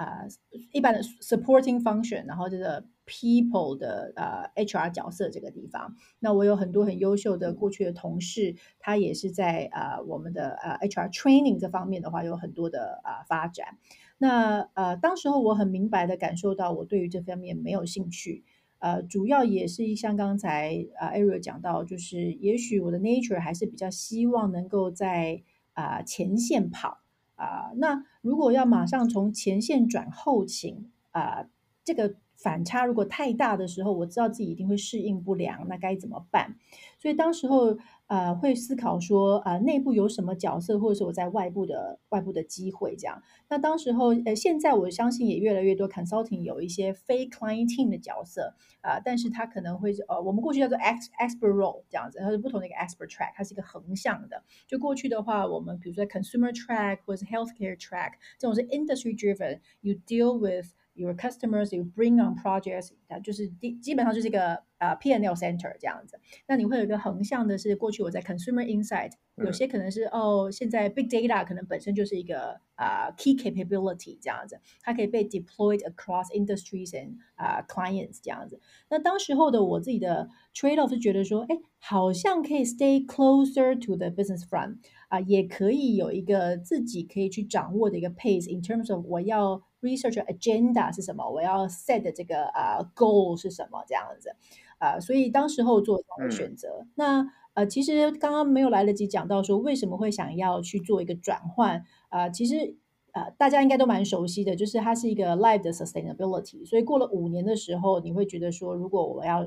[0.00, 0.24] 啊
[0.72, 13.78] 一般的 supporting function，然后这个 people 的呃、uh, HR 角色这个地方，那我有很多很优秀的过去的同事，他也是在啊、我们的呃、uh, HR training 这方面的话有很多的啊、发展。
[14.16, 18.44] 那呃当时候我很明白的感受到我对于这方面没有兴趣，
[18.78, 25.42] 呃，主要也是像刚才啊 Ariel 讲到，就是也许我的 nature 还是比较希望能够在
[25.74, 26.98] 啊、前线跑。
[27.36, 31.48] 啊，那如果要马上从前线转后勤啊，
[31.84, 36.56] 这个反差如果太大的时候，我知道自己一定会适应不良，那该怎么办？
[36.98, 37.76] 所以当时候。
[38.10, 43.22] 呃，会思考说，呃，内部有什么角色，或者是我在外部的外部的机会这样。
[43.48, 54.42] 那当时候，呃，现在我相信也越来越多 consulting 有一些非 client team 的角色啊，呃，但是它可能会，呃，我们过去叫做 expert role 这样子，它是不同的一个 expert track，它是一个横向的。
[54.66, 64.62] 就过去的话，我们比如说 consumer track 或者是 healthcare track，这种是 industry driven，you deal with your customers, you bring on projects，它就是基基本上就是一个。
[64.80, 77.66] 啊、uh，P&L center 这样子，那你会有一个横向的，是过去我在 consumer insight，有些可能是哦，现在 big data 可能本身就是一个啊、uh, key capability 这样子，它可以被 deployed across industries and 啊、uh,
[77.66, 78.58] clients 这样子。
[78.88, 89.62] 那当时候的我自己的 trade off 是觉得说，哎，好像可以 stay closer to the business front 啊、uh，也可以有一个自己可以去掌握的一个 pace in terms of 我要
[89.80, 94.30] research agenda 是什么，我要 set 的这个啊、uh, goal 是什么这样子。
[94.78, 96.80] 啊、呃，所以当时候做这样的选择。
[96.82, 102.30] 嗯、那呃，其实刚刚没有来得及讲到说为什么会想要去做一个转换啊、呃。
[102.30, 102.76] 其实
[103.12, 106.64] 呃，大家应该都蛮熟悉的，就是它是一个 live 的 sustainability。
[106.66, 109.42] 所以过了五年的时候，你会觉得说，如果我要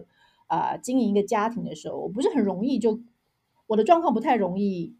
[0.47, 2.99] 啊、呃、经营一个家庭的时候，我不是很容易就
[3.67, 4.95] 我的状况不太容易。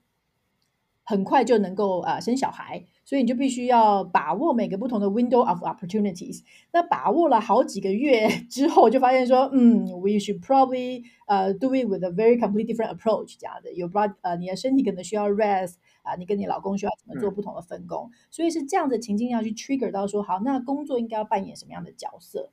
[1.06, 6.42] 很快就能够啊、呃、生小孩，所以你就必须要把握每个不同的 window of opportunities。
[6.72, 13.74] 那把握了好几个月 之后，就发现说，嗯，we should probably 呃、uh, do it with a very completely different approach 这样的。
[13.74, 22.52] 有 brought 呃你的身体可能需要 rest 啊、呃，你跟你老公需要怎么做不同的分工，嗯、所以是这样的情境要去 trigger 到说，好，那工作应该要扮演什么样的角色？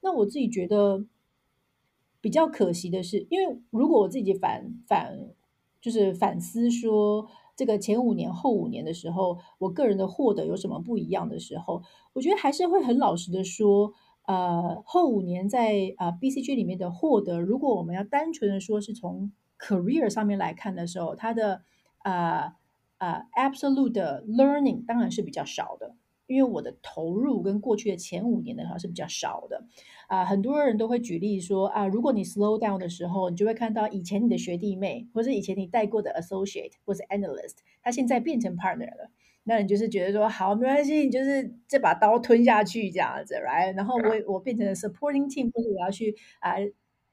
[0.00, 1.04] 那我自己觉得
[2.20, 5.18] 比较可惜的是，因为如果我自己反反
[5.80, 7.28] 就是反思说。
[7.56, 11.82] 这个前五年后五年的时候，我个人的获得有什么不一样的时候？
[12.12, 13.92] 我觉得还是会很老实的说，
[14.26, 21.62] 呃，后五年在呃 BCG 里面的获得，如果我们要单纯的说是从 career 上面来看的时候，它的
[22.02, 22.52] 呃
[22.98, 25.94] 呃 absolute 的 learning 当然是比较少的。
[26.26, 29.64] 因为我的投入跟过去的前五年的话是比较少的，
[30.08, 39.10] 啊、很多人都会举例说啊，如果你 slow down 的时候，你就会看到以前你的学弟妹，或者以前你带过的 associate 或者 analyst，他现在变成 partner 了，
[39.44, 43.74] 那你就是觉得说好，没关系，你就是这把刀吞下去这样子，right？
[43.76, 46.54] 然后我我变成了 supporting team，或者我要去啊。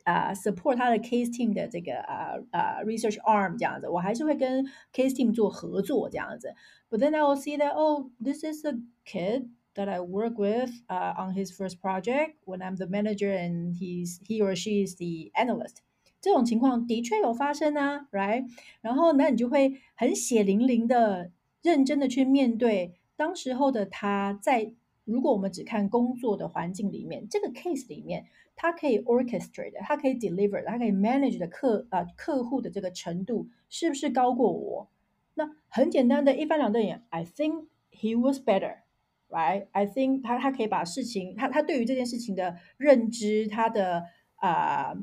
[0.04, 6.56] 啊、support 他的 case team 的这个啊啊、research arm 这样子，我还是会跟 case team 做合作这样子。
[6.91, 11.15] But then I will see that oh, this is a kid that I work with uh,
[11.19, 15.31] on his first project when I'm the manager and he's he or she is the
[15.35, 15.79] analyst。
[16.21, 18.47] 这种情况的确有发生啊，right？
[18.81, 21.31] 然后那你就会很血淋淋的、
[21.63, 24.73] 认真的去面对当时候的他在
[25.05, 34.89] 如果我们只看工作的环境里面，这个 case 里面，它可以 orchestrate，它可以 deliver，它可以 manage 的客啊、呃、客户的这个程度是不是高过我？
[35.36, 44.04] 那很简单的一翻两瞪眼，I think he was better，right？I think 他他可以把事情，他他对于这件事情的认知，他的
[44.36, 44.94] 啊、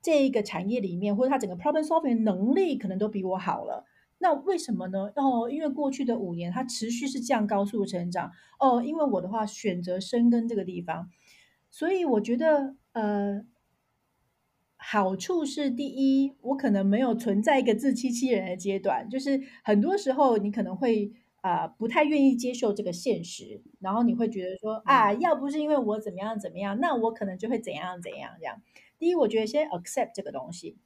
[0.00, 3.84] 这一个产业里面，或者他整个 problem solving 能力，可能都比我好了。
[4.18, 5.12] 那为什么呢？
[5.16, 8.30] 哦，因为过去的五年，他持续是这样高速成长。
[8.58, 11.10] 哦，因为我的话选择深耕这个地方，
[11.70, 13.44] 所以我觉得，呃，
[14.88, 28.62] 好处是第一，我可能没有存在一个自欺欺人的阶段，就是很多时候你可能会啊、呃、不太愿意接受这个现实，然后你会觉得说啊，要不是因为我怎么样怎么样，那我可能就会怎样怎样这样。
[28.96, 30.76] 第一，我觉得先 accept 这个东西。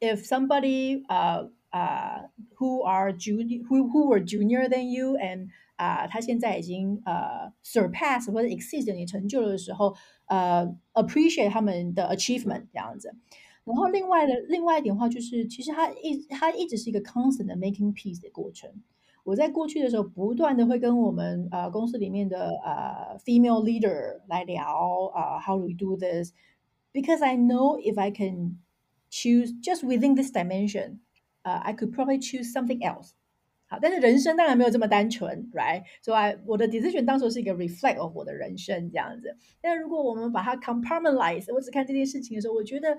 [0.00, 1.50] If somebody 啊、uh,。
[1.74, 9.92] 啊、uh,，who are junior who who were junior than you and 啊、uh,，他现在已经呃、uh, surpass 或者 exceed 你成就的时候，
[10.25, 13.15] 呃、uh,，appreciate 他们的 achievement 这样子。
[13.65, 18.71] 然后另外的另外一点的话，就是其实他一他一直是一个 constant 的 making peace 的过程。
[19.23, 28.57] 我在过去的时候，不断的会跟我们呃、uh, 公司里面的呃、uh, female leader 来聊啊、uh,，how we do this，because I know if I can
[29.11, 30.99] choose just within this dimension。
[31.43, 33.11] 呃、uh,，I could probably choose something else。
[33.80, 35.82] 但是人生当然没有这么单纯，right？
[36.02, 39.36] 所、so、以我的 decision 当时是一个 reflect of 我的人生这样子。
[39.60, 42.98] 但如果我们把它 compartmentalize，我只看这件事情的时候，我觉得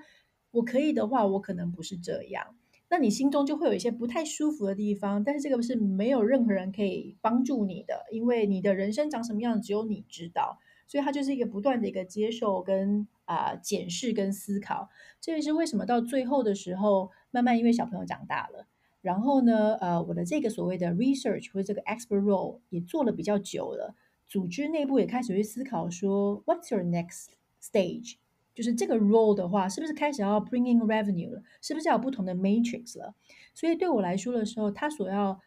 [0.50, 2.56] 我可以的话，我可能不是这样。
[2.88, 10.58] 那你心中就会有一些不太舒服的地方，但是这个是没有任何人可以帮助你的，因为你的人生长什么样，只有你知道。
[10.88, 14.88] 所以它就是一个不断的一个接受跟啊、检视跟思考。
[15.20, 17.10] 这也是为什么到最后的时候。
[17.32, 18.66] 慢慢，因为小朋友长大了，
[19.06, 23.94] 然后呢，呃，我的这个所谓的 research 或者这个 expert role 也做了比较久了，
[24.26, 27.26] 组织内部也开始去思考说，what's your next
[27.62, 28.16] stage？
[28.52, 31.40] 就是这个 role 的话，是不是开始要 bring in revenue 了？
[31.62, 33.14] 是不是要有不同的 matrix 了？
[33.54, 35.40] 所以对我来说的时候，他所要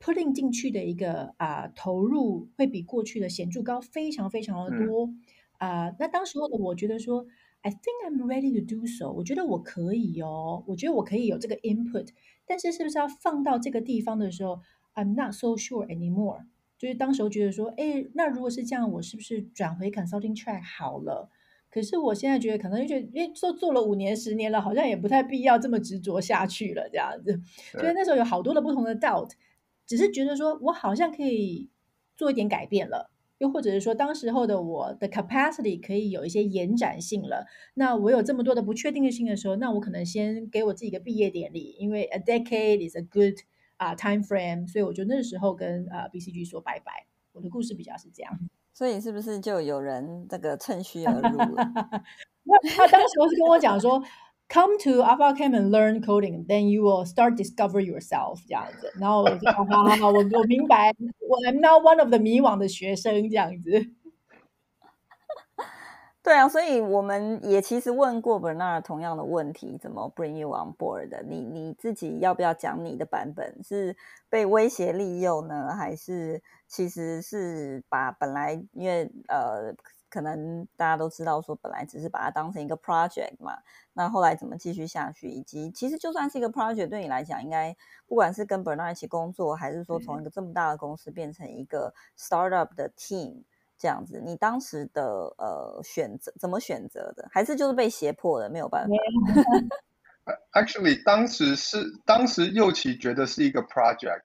[0.00, 5.04] putting 进去的一个啊、呃、投入，会比过去的显著高非常非常的多
[5.58, 5.96] 啊、嗯呃。
[6.00, 7.24] 那当时候的我觉得说。
[7.64, 9.10] I think I'm ready to do so。
[9.10, 12.08] 我觉得我可以哦，我觉得我可以有这个 input，
[12.44, 14.60] 但是是不是要放到这个地方的时候
[14.94, 16.44] ，I'm not so sure anymore。
[16.76, 21.30] 就是当时候觉得说，哎，那如果是这样，我是不是转回 consulting track 好了？
[21.70, 27.40] 可是我现在觉得，可能就觉得，因为做做了五年、十年了，好像也不太必要这么执着下去了，这样子。
[27.72, 29.30] 所以那时候有好多的不同的 doubt，
[29.86, 31.70] 只是觉得说我好像可以
[32.14, 33.10] 做一点改变了。
[33.38, 37.46] 又或者是说，当时候的我的 capacity 可以有一些延展性了。
[37.74, 43.34] 那我有这么多的不确定性的时候，那我可能先给我自己一个毕业典礼，因为 a decade is a good
[43.76, 44.68] 啊、uh, time frame。
[44.70, 47.06] 所以我就那时候跟呃、uh, BCG 说拜拜。
[47.32, 48.32] 我的故事比较是这样。
[48.72, 51.54] 所以是不是就有人这个趁虚而入了？
[52.44, 54.02] 那他当时是跟我讲说。
[54.46, 58.92] Come to Alpha Camp and learn coding, then you will start discover yourself 这样子。
[59.00, 63.90] 然后我就好好好，我我明白，我 I'm not one of the 迷惘的学生这样子。
[66.22, 71.22] 对啊，所以我们也其实问过 Bernard 同样的问题，怎么 bring you on board 的？
[71.22, 73.58] 你你自己要不要讲你的版本？
[73.64, 73.96] 是
[74.28, 79.74] 被威胁利诱呢，还是其实是把本来因为呃。
[80.14, 83.58] 可能大家都知道，说本来只是把它当成一个 project 嘛，
[83.94, 93.42] 那后来怎么继续下去，以及其实就算是一个 project，对你来讲，应该不管是跟 Bernard 一起工作，还是说从一个这么大的公司变成一个 startup 的 team
[93.76, 97.28] 这样子，你当时的呃选择怎么选择的？
[97.32, 98.94] 还是就是被胁迫的，没有办法？
[100.52, 104.22] Actually，当时是当时右奇觉得是一个 project，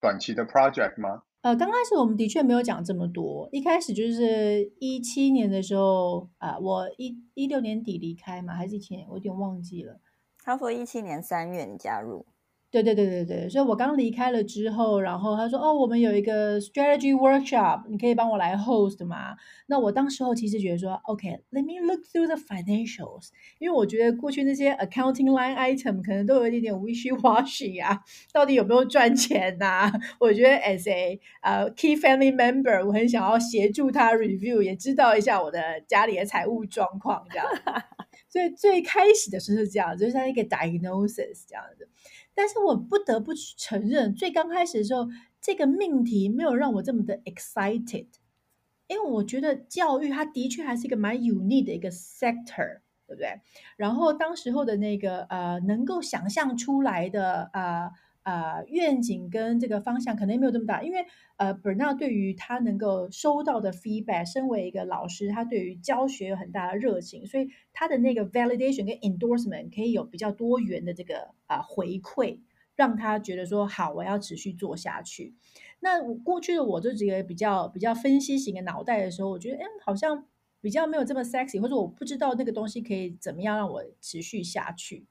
[0.00, 1.22] 短期的 project 吗？
[1.42, 3.48] 呃，刚开始我们的确没有讲这么多。
[3.50, 10.00] 一开始就是一七年的时候啊、我一一六年底离开嘛，还是一七年，我有点忘记了。
[10.44, 12.26] 他说一七年三月你加入。
[12.70, 19.34] 对对对对对，所以我刚离开了之后，然后他说：“哦，我们有一个 strategy workshop，你可以帮我来 host 吗？”
[19.66, 27.98] 那我当时候其实觉得说：“OK，let、okay, me look through the financials，因为我觉得过去那些 accounting line item 可能都有一点点 wishy washy 啊，
[28.32, 29.92] 到底有没有赚钱呐、啊？
[30.20, 37.46] 我觉得 as a 呃、uh, key family member，我很想要协助他 review，也知道一下我的家里的财务状况这样。
[38.28, 41.88] 所以最开始的时候是这样，就是像一个 diagnosis 这样子。”
[42.34, 45.08] 但是我不得不承认，最刚开始的时候，
[45.40, 48.06] 这个命题没有让我这么的 excited，
[48.86, 53.40] 因为我觉得教育它的确还是一个蛮有利的一个 sector，对不对？
[53.76, 57.90] 然后当时候的那个呃，能够想象出来的啊、
[58.22, 61.04] 啊愿景跟这个方向可能没有这么大，因为
[61.36, 72.40] 呃，Bernard 对于他能够收到的 feedback，身为一个老师，他对于教学有很大的热情，所以他的那个 validation 跟 endorsement 可以有比较多元的这个啊、回馈，
[72.76, 75.34] 让他觉得说好，我要持续做下去。
[75.80, 80.26] 那过去的我这几个比较比较分析型的脑袋的时候，我觉得哎，好像
[80.60, 85.06] 比较没有这么 sexy，或者我不知道那个东西可以怎么样让我持续下去。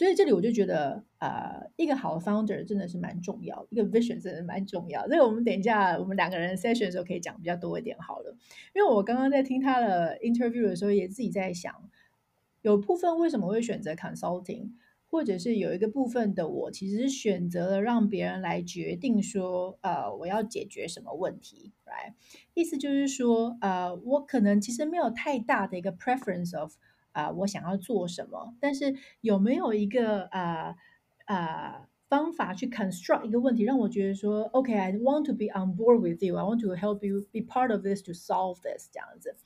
[0.00, 5.06] 所以这里我就觉得，呃，一个好的 founder 真的是蛮重要，一个 vision 真的蛮重要。
[5.06, 8.34] 这个我们等一下我们两个人 session 的时候可以讲比较多一点好了。
[8.74, 11.90] 因为我刚刚在听他的 interview 的时候，也自己在想，
[12.62, 14.70] 有部分为什么会选择 consulting，
[15.06, 22.14] 或者是有一个部分的我其实是选择了让别人来决定说，呃，我要解决什么问题来
[22.54, 26.72] 意思就是说，呃，我可能其实没有太大的一个 preference of。
[27.12, 28.54] 啊、我想要做什么？
[28.60, 30.76] 但是有没有一个啊
[31.26, 37.82] 啊、方法去 construct 一个问题，让我觉得说，OK，I、want to be on board with you，I want to help you be part of
[37.82, 39.36] this to solve this 这样子。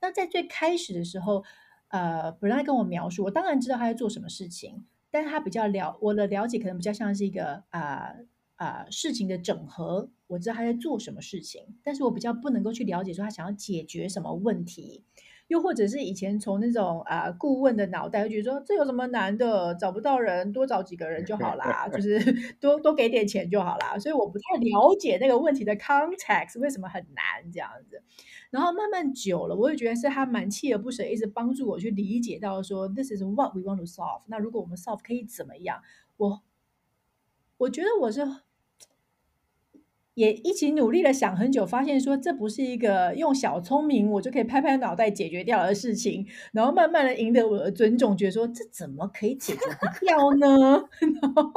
[0.00, 1.44] 那在最开始的时候，
[1.88, 8.14] 呃，本来跟我描述，我当然知道他在做什么事情，但是他比较了我的了解可能比较像是一个啊
[8.56, 15.04] 啊、事情的整合，我知道他在做什么事情，但是我比较不能够去了解说他想要解决什么问题。
[15.48, 19.74] 又或者是以前从那种啊、呃、顾问的脑袋，就觉得说这有什么难的？
[19.76, 22.18] 找不到人，多找几个人就好啦，就 是
[22.60, 23.98] 多多给点钱就好啦。
[23.98, 28.02] 所以我不太了解那个问题的 context 为什么很难这样子。
[28.50, 34.22] 然后慢慢久了，我也觉得是他蛮锲而不舍，一直帮助我去理解到说 this is what we want to solve。
[34.26, 35.80] 那如果我们 solve 可以怎么样？
[36.16, 36.42] 我
[37.58, 38.45] 我觉得我是。
[40.16, 50.82] 也一起努力了，想很久，发现说这不是一个用小聪明我就可以拍拍脑袋解决掉的事情，然后慢慢的赢得我的尊重，觉得说这怎么可以解决不掉呢？
[51.20, 51.52] 然后，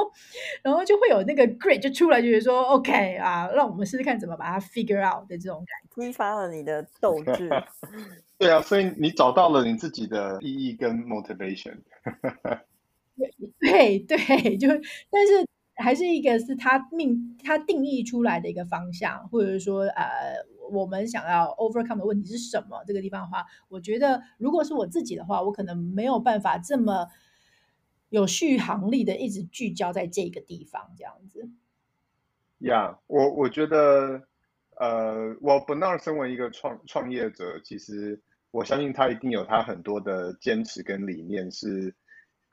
[0.62, 5.66] 然后就会有那个 great 就出来，就是说 OK 啊，让我们试试看怎么把它 figure out 的这种感
[6.04, 7.48] 觉，激发了你的斗志。
[8.36, 11.78] 对啊，所以你找到了你自己的意义跟 motivation。
[13.58, 14.68] 对对对，就
[15.10, 15.46] 但是。
[15.80, 20.36] 还是一个是他命他定义出来的一个方向，或者说呃，
[20.70, 22.84] 我们想要 overcome 的问题是什么？
[22.86, 27.08] 这个地方的话，我觉得如果是我自己的话，我可能没有办法这么
[28.10, 31.48] 有续航力的一直聚焦在这个地方这样子。
[32.58, 34.22] 呀、yeah，我我觉得
[34.76, 38.20] 呃，我不那身为一个创创业者，其实
[38.50, 41.94] 我相信他一定有他很多的坚持跟理念是。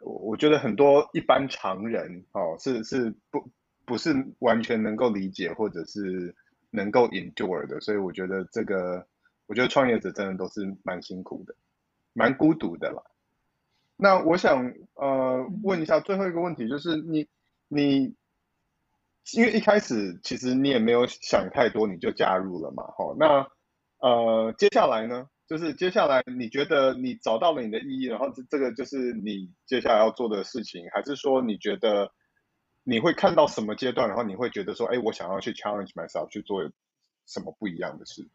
[0.02, 3.50] 我我觉得很多一般常人哦，是是不
[3.86, 6.36] 不是完全能够理解或者是
[6.70, 9.08] 能够 endure 的，所以我觉得这个，
[9.48, 11.56] 我觉得创业者真的都是蛮辛苦的，
[12.14, 13.02] 蛮孤独的啦。
[13.96, 17.28] 那我想呃问一下最后一个问题，就是你
[17.68, 18.14] 你
[19.34, 23.48] 因为一开始其实你也没有想太多，你就加入了嘛，齁，那
[24.00, 25.28] 呃接下来呢？
[25.48, 32.12] 就是接下来，你觉得你找到了你的意义，然后这这个就是你接下来要做的事情，还是说你觉得
[32.84, 36.70] 你会看到什么阶段，然后你会觉得说，哎，我想要去 challenge myself 去做
[37.26, 38.28] 什么不一样的事？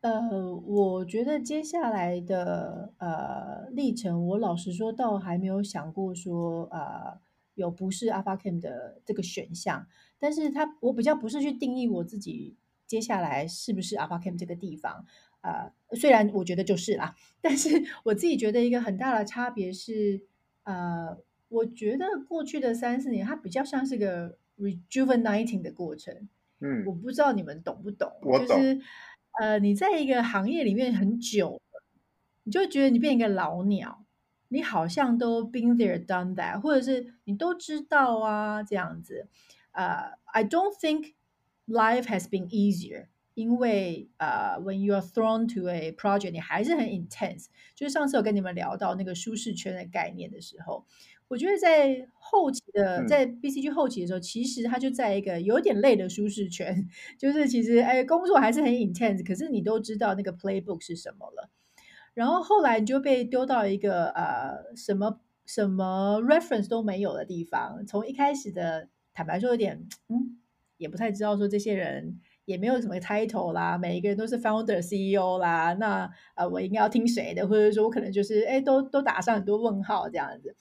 [0.00, 7.18] 呃，我觉得接下来的呃历程，我老实说，倒还没有想过说呃
[7.56, 9.86] 有不是 Alpha Cam 的这个选项，
[10.18, 15.04] 但是他我比较不是去定义我自己接下来是不是 Alpha Cam 这个地方。
[15.40, 20.22] 呃，虽然我觉得就是啦，但是我自己觉得一个很大的差别是，
[20.64, 21.16] 呃，
[21.48, 26.28] 我觉得过去的三四年它比较像是个 rejuvenating 的过程。
[26.60, 28.12] 嗯，我不知道你们懂不懂？
[28.20, 28.46] 懂。
[28.46, 28.80] 就是
[29.40, 31.82] 呃，你在一个行业里面很久了，
[32.42, 34.04] 你就会觉得你变一个老鸟，
[34.48, 39.28] 你好像都 been there done that，或者是你都知道啊这样子。
[39.70, 41.14] 呃，I don't think
[41.68, 43.06] life has been easier.
[43.38, 47.46] 因为呃、uh，when you are thrown to a project，你还是很 intense。
[47.76, 50.84] 就是上次我跟你们聊到那个舒适圈的概念的时候，
[51.28, 56.88] 我觉得在后期的，在 BCG 后期的时候，嗯、其实它就在一个有点累的舒适圈。
[57.16, 61.48] 就是其实哎，工作还是很 intense，可是你都知道那个 playbook 是什么了。
[62.14, 67.86] 然后后来你就被丢到一个呃什么什么 reference 都没有的地方。
[67.86, 70.40] 从一开始的坦白说，有点嗯，
[70.76, 72.18] 也不太知道说这些人。
[72.48, 77.46] 也没有什么 title 啦，每一个人都是 founder CEO 啦，那呃，我应该要听谁的？
[77.46, 80.56] 或者说我可能就是哎，都都打上很多问号这样子。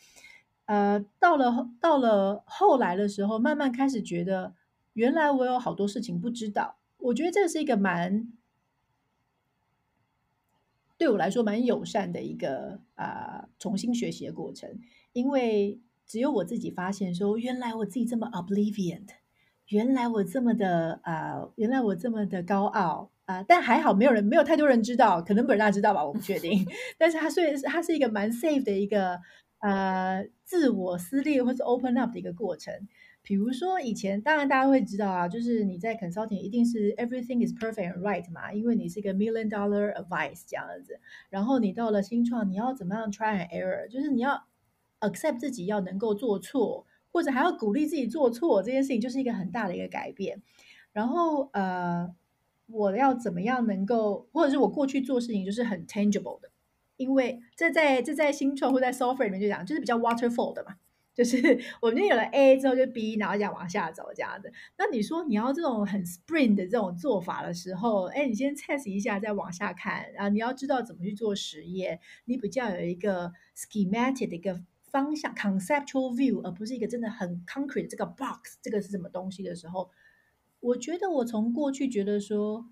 [0.66, 4.54] 呃，到了到了后来的时候，慢慢开始觉得，
[4.92, 6.78] 原来我有好多事情不知道。
[6.98, 8.34] 我觉得这是一个蛮
[10.98, 14.78] 对我来说蛮友善的一个啊、重新学习的过程，
[15.14, 19.04] 因为只有我自己发现说，原来我自己这么 oblivion，
[19.70, 23.46] 原来我这么的啊、呃，原来我这么的高傲啊、呃！
[23.48, 26.66] 但还好没有人，没有太多人知道，可能本大知道吧，我不确定。
[26.98, 29.20] 但是它虽然是它是一个蛮 safe 的一个
[29.60, 32.74] 呃自我撕裂或是 open up 的一个过程。
[33.22, 40.98] 比如说以前，当然大家会知道啊，就是你在 consulting 一定是 everything is perfect and right 嘛，因为你是一个 million dollar advice 这样子。
[41.30, 44.46] 然后你到了新创，你要怎么样 try and error，就是你要
[45.02, 46.86] accept 自己要能够做错，
[47.18, 50.44] 或者还要鼓励自己做错，这件事情就是一个很大的一个改变。
[50.94, 52.14] 然后呃，
[52.68, 56.52] 我要怎么样能够，或者是我过去做事情就是很 tangible 的，
[56.96, 60.76] 因为这在这在新创或在 software 里面就讲，就是比较 waterfall 的嘛。
[61.16, 64.54] 就是 我们有了 A 之后就 B，然后这样往下走这样子。
[64.78, 70.14] 那你说你要这种很 sprint 的这种做法的时候，哎，你先 test 一下，再往下看。
[70.14, 79.90] 然后你要知道怎么去做实验，你比较有一个 schematic 的一个方向，conceptual view，而不是一个真的很 concrete 这个 box，这个是什么东西的时候，
[80.60, 82.70] 我觉得我从过去觉得说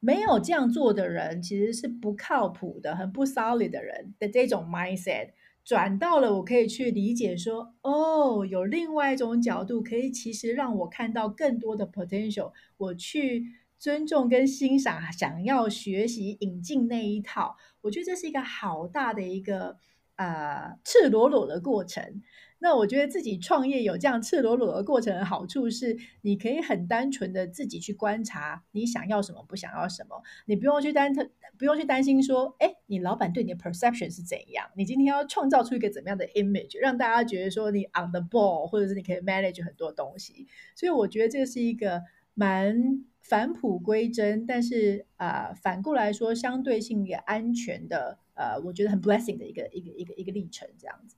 [0.00, 5.30] 没有这样做的人其实是不靠谱的，很不 solid 的人的这种 mindset。
[5.64, 12.52] 转到了，我可以去理解说，哦，有另外一种角度，可以其实让我看到更多的 potential。
[12.76, 13.46] 我去
[13.78, 19.78] 尊重跟欣赏，想要学习引进那一套，我觉得这是一个好大的一个
[20.16, 22.22] 呃赤裸裸的过程。
[22.60, 31.12] 那我觉得自己创业有这样赤裸裸的过程的好处是，你可以很单纯的自己去观察你想要什么，不想要什么，你不用去担，
[31.58, 34.70] 不用去担心说，哎，你老板对你的 perception 是怎样？
[34.76, 40.46] 你今天要创造出一个怎么样的 image，让大家觉得说你 on the ball，或者是你可以 manage 很多东西。
[40.74, 42.02] 所以我觉得这是一个
[42.32, 51.16] 蛮返璞归真，但是啊、反过来说相对性也安全的，呃，我觉得很 blessing 的一个一个一个一个历程，这样子。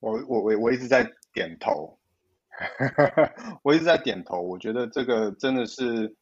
[0.00, 1.98] 我我我我一直在点头，
[3.62, 4.40] 我一直在点头。
[4.40, 6.16] 我觉得这个真的是，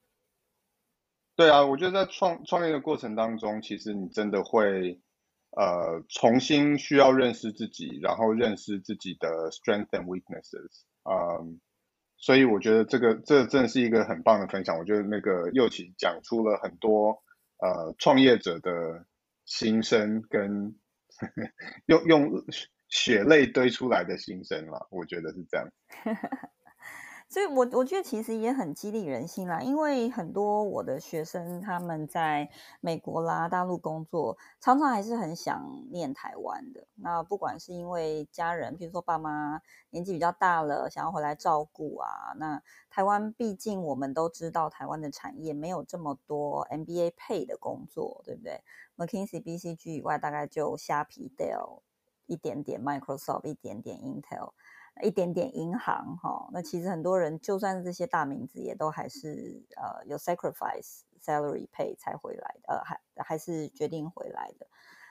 [1.37, 5.01] 对啊，我觉得在创创业的过程当中，其实你真的会
[5.51, 10.83] 呃重新需要认识自己，然后认识自己的 strength and weaknesses。
[11.05, 11.61] 嗯，
[12.17, 14.77] 所以我觉得这个这真的是一个很棒的分享。
[14.77, 17.23] 我觉得那个侑启讲出了很多
[17.59, 19.07] 呃创业者的
[19.49, 20.77] 心声跟
[21.87, 22.45] 用 用。
[22.89, 25.71] 血泪堆出来的心声了，我觉得是这样。
[27.31, 32.49] 所以我，我觉得其实也很激励人心啦，因为很多我的学生他们在
[32.81, 36.87] 美国啦、大陆工作，常常还是很想念台湾的。
[36.95, 39.61] 那不管是因为家人，比如说爸妈
[39.91, 48.63] 年纪比较大了，想要回来照顾啊，那台湾毕竟我们都知道，台湾的产业没有这么多 MBA 配的工作，对不对
[48.97, 51.81] ？McKinsey、BCG 以外，大概就虾皮、Dell。
[52.27, 54.51] 一点点 Microsoft，一点点 Intel，
[55.03, 64.67] 一点点银行，哈，那其实很多人就算是这些大名字，也都还是呃有 sacrifice salary pay 才回来的，呃，还还是决定回来的。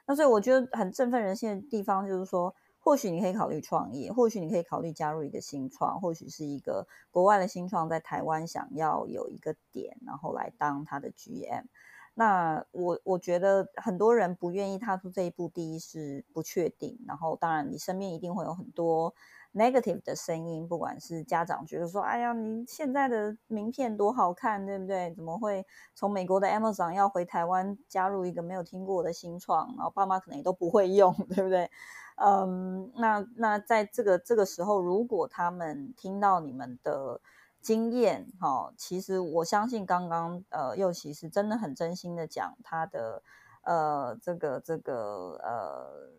[0.05, 11.65] 那所以我觉得很振奋人心的地方，就是说，或许你可以考虑创业，或许你可以考虑加入一个新创，或许是一个国外的新创在台湾想要有一个点，然后来当他的 GM。
[12.13, 19.13] 那我我觉得很多人不愿意踏出这一步，第一是不确定，然后当然你身边一定会有很多
[19.53, 25.13] negative 的声音，不管是家长觉得说，哎呀，你现在的名片多好看，对不对？
[25.15, 31.69] 怎么会从美国的 Amazon 要回台湾加入一个没有听过的新创，然后爸妈可能也都不会用， 对不对？
[32.15, 37.19] 嗯，那那在这个这个时候，如果他们听到你们的。
[37.59, 43.21] 经验哈，其实我相信刚刚呃，侑启是真的很真心的讲他的
[43.63, 46.09] 呃，这个这个呃，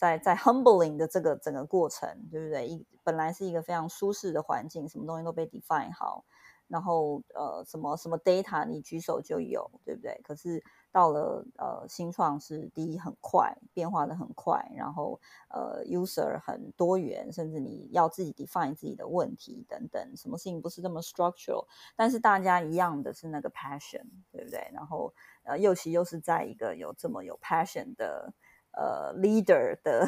[0.00, 2.66] 在在 humbling 的这个整个过程，对不对？
[2.66, 6.24] 一本来是一个非常舒适的环境，什么东西都被 define 好，
[6.68, 10.18] 然后呃，什么什么 data 你举手就有，对不对？
[10.24, 10.62] 可是。
[10.92, 24.68] 到了呃，新创是第一很快，变化的很快，然后呃，user 很多元，甚至你要自己 define 自己的问题等等，什么事情不是这么 structural，但是大家一样的是那个 passion，对不对？
[24.72, 28.34] 然后呃，侑启又是在一个有这么有 passion 的
[28.72, 30.06] 呃 leader 的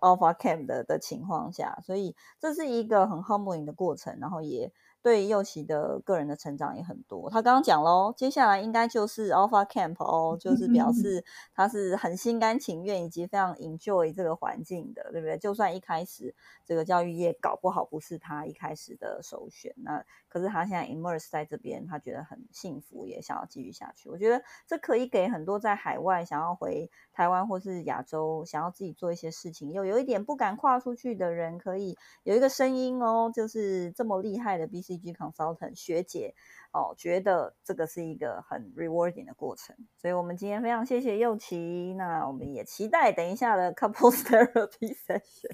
[0.00, 4.72] Alpha Camp 的的情况下，所以这是一个很 humbling 的过程，然后也
[5.02, 7.30] 对右奇的个人的成长也很多。
[7.30, 11.24] 他刚刚讲喽，接下来应该就是 Alpha Camp 哦，就是表示
[11.54, 15.38] 他是很心甘情愿以及非常 enjoy 这个环境的，对不对？
[15.38, 16.34] 就算一开始
[16.64, 24.08] 这个教育业搞不好不是他一开始的首选，那可是他现在 immerse 在这边，他觉得很幸福，也想要继续下去。
[24.08, 26.90] 我觉得这可以给很多在海外想要回
[27.20, 36.34] 台湾或是亚洲想要自己做一些事情又有一点不敢跨出去的人，可以有一个声音哦，就是这么厉害的 BCG Consultant 学姐
[36.72, 39.76] 哦，觉得这个是一个很 rewarding 的过程。
[40.00, 45.52] 所以我们今天非常谢谢佑琪，那我们也期待等一下的 Couples Therapy Session。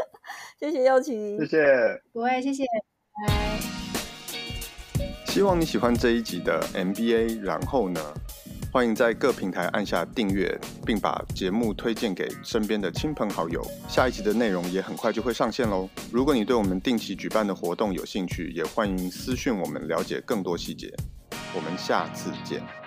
[0.58, 2.64] 谢谢佑琪，谢谢，各位谢谢，
[3.28, 3.60] 拜。
[5.26, 8.00] 希望你喜欢这一集的 MBA，然后呢，
[8.72, 13.62] 欢迎在各平台按下订阅，并把节目推荐给身边的亲朋好友。
[13.86, 15.86] 下一集的内容也很快就会上线喽。
[16.10, 20.90] 如果你对我们定期举办的活动有兴趣，也欢迎私讯我们了解更多细节。
[21.54, 22.81] 我们下次见。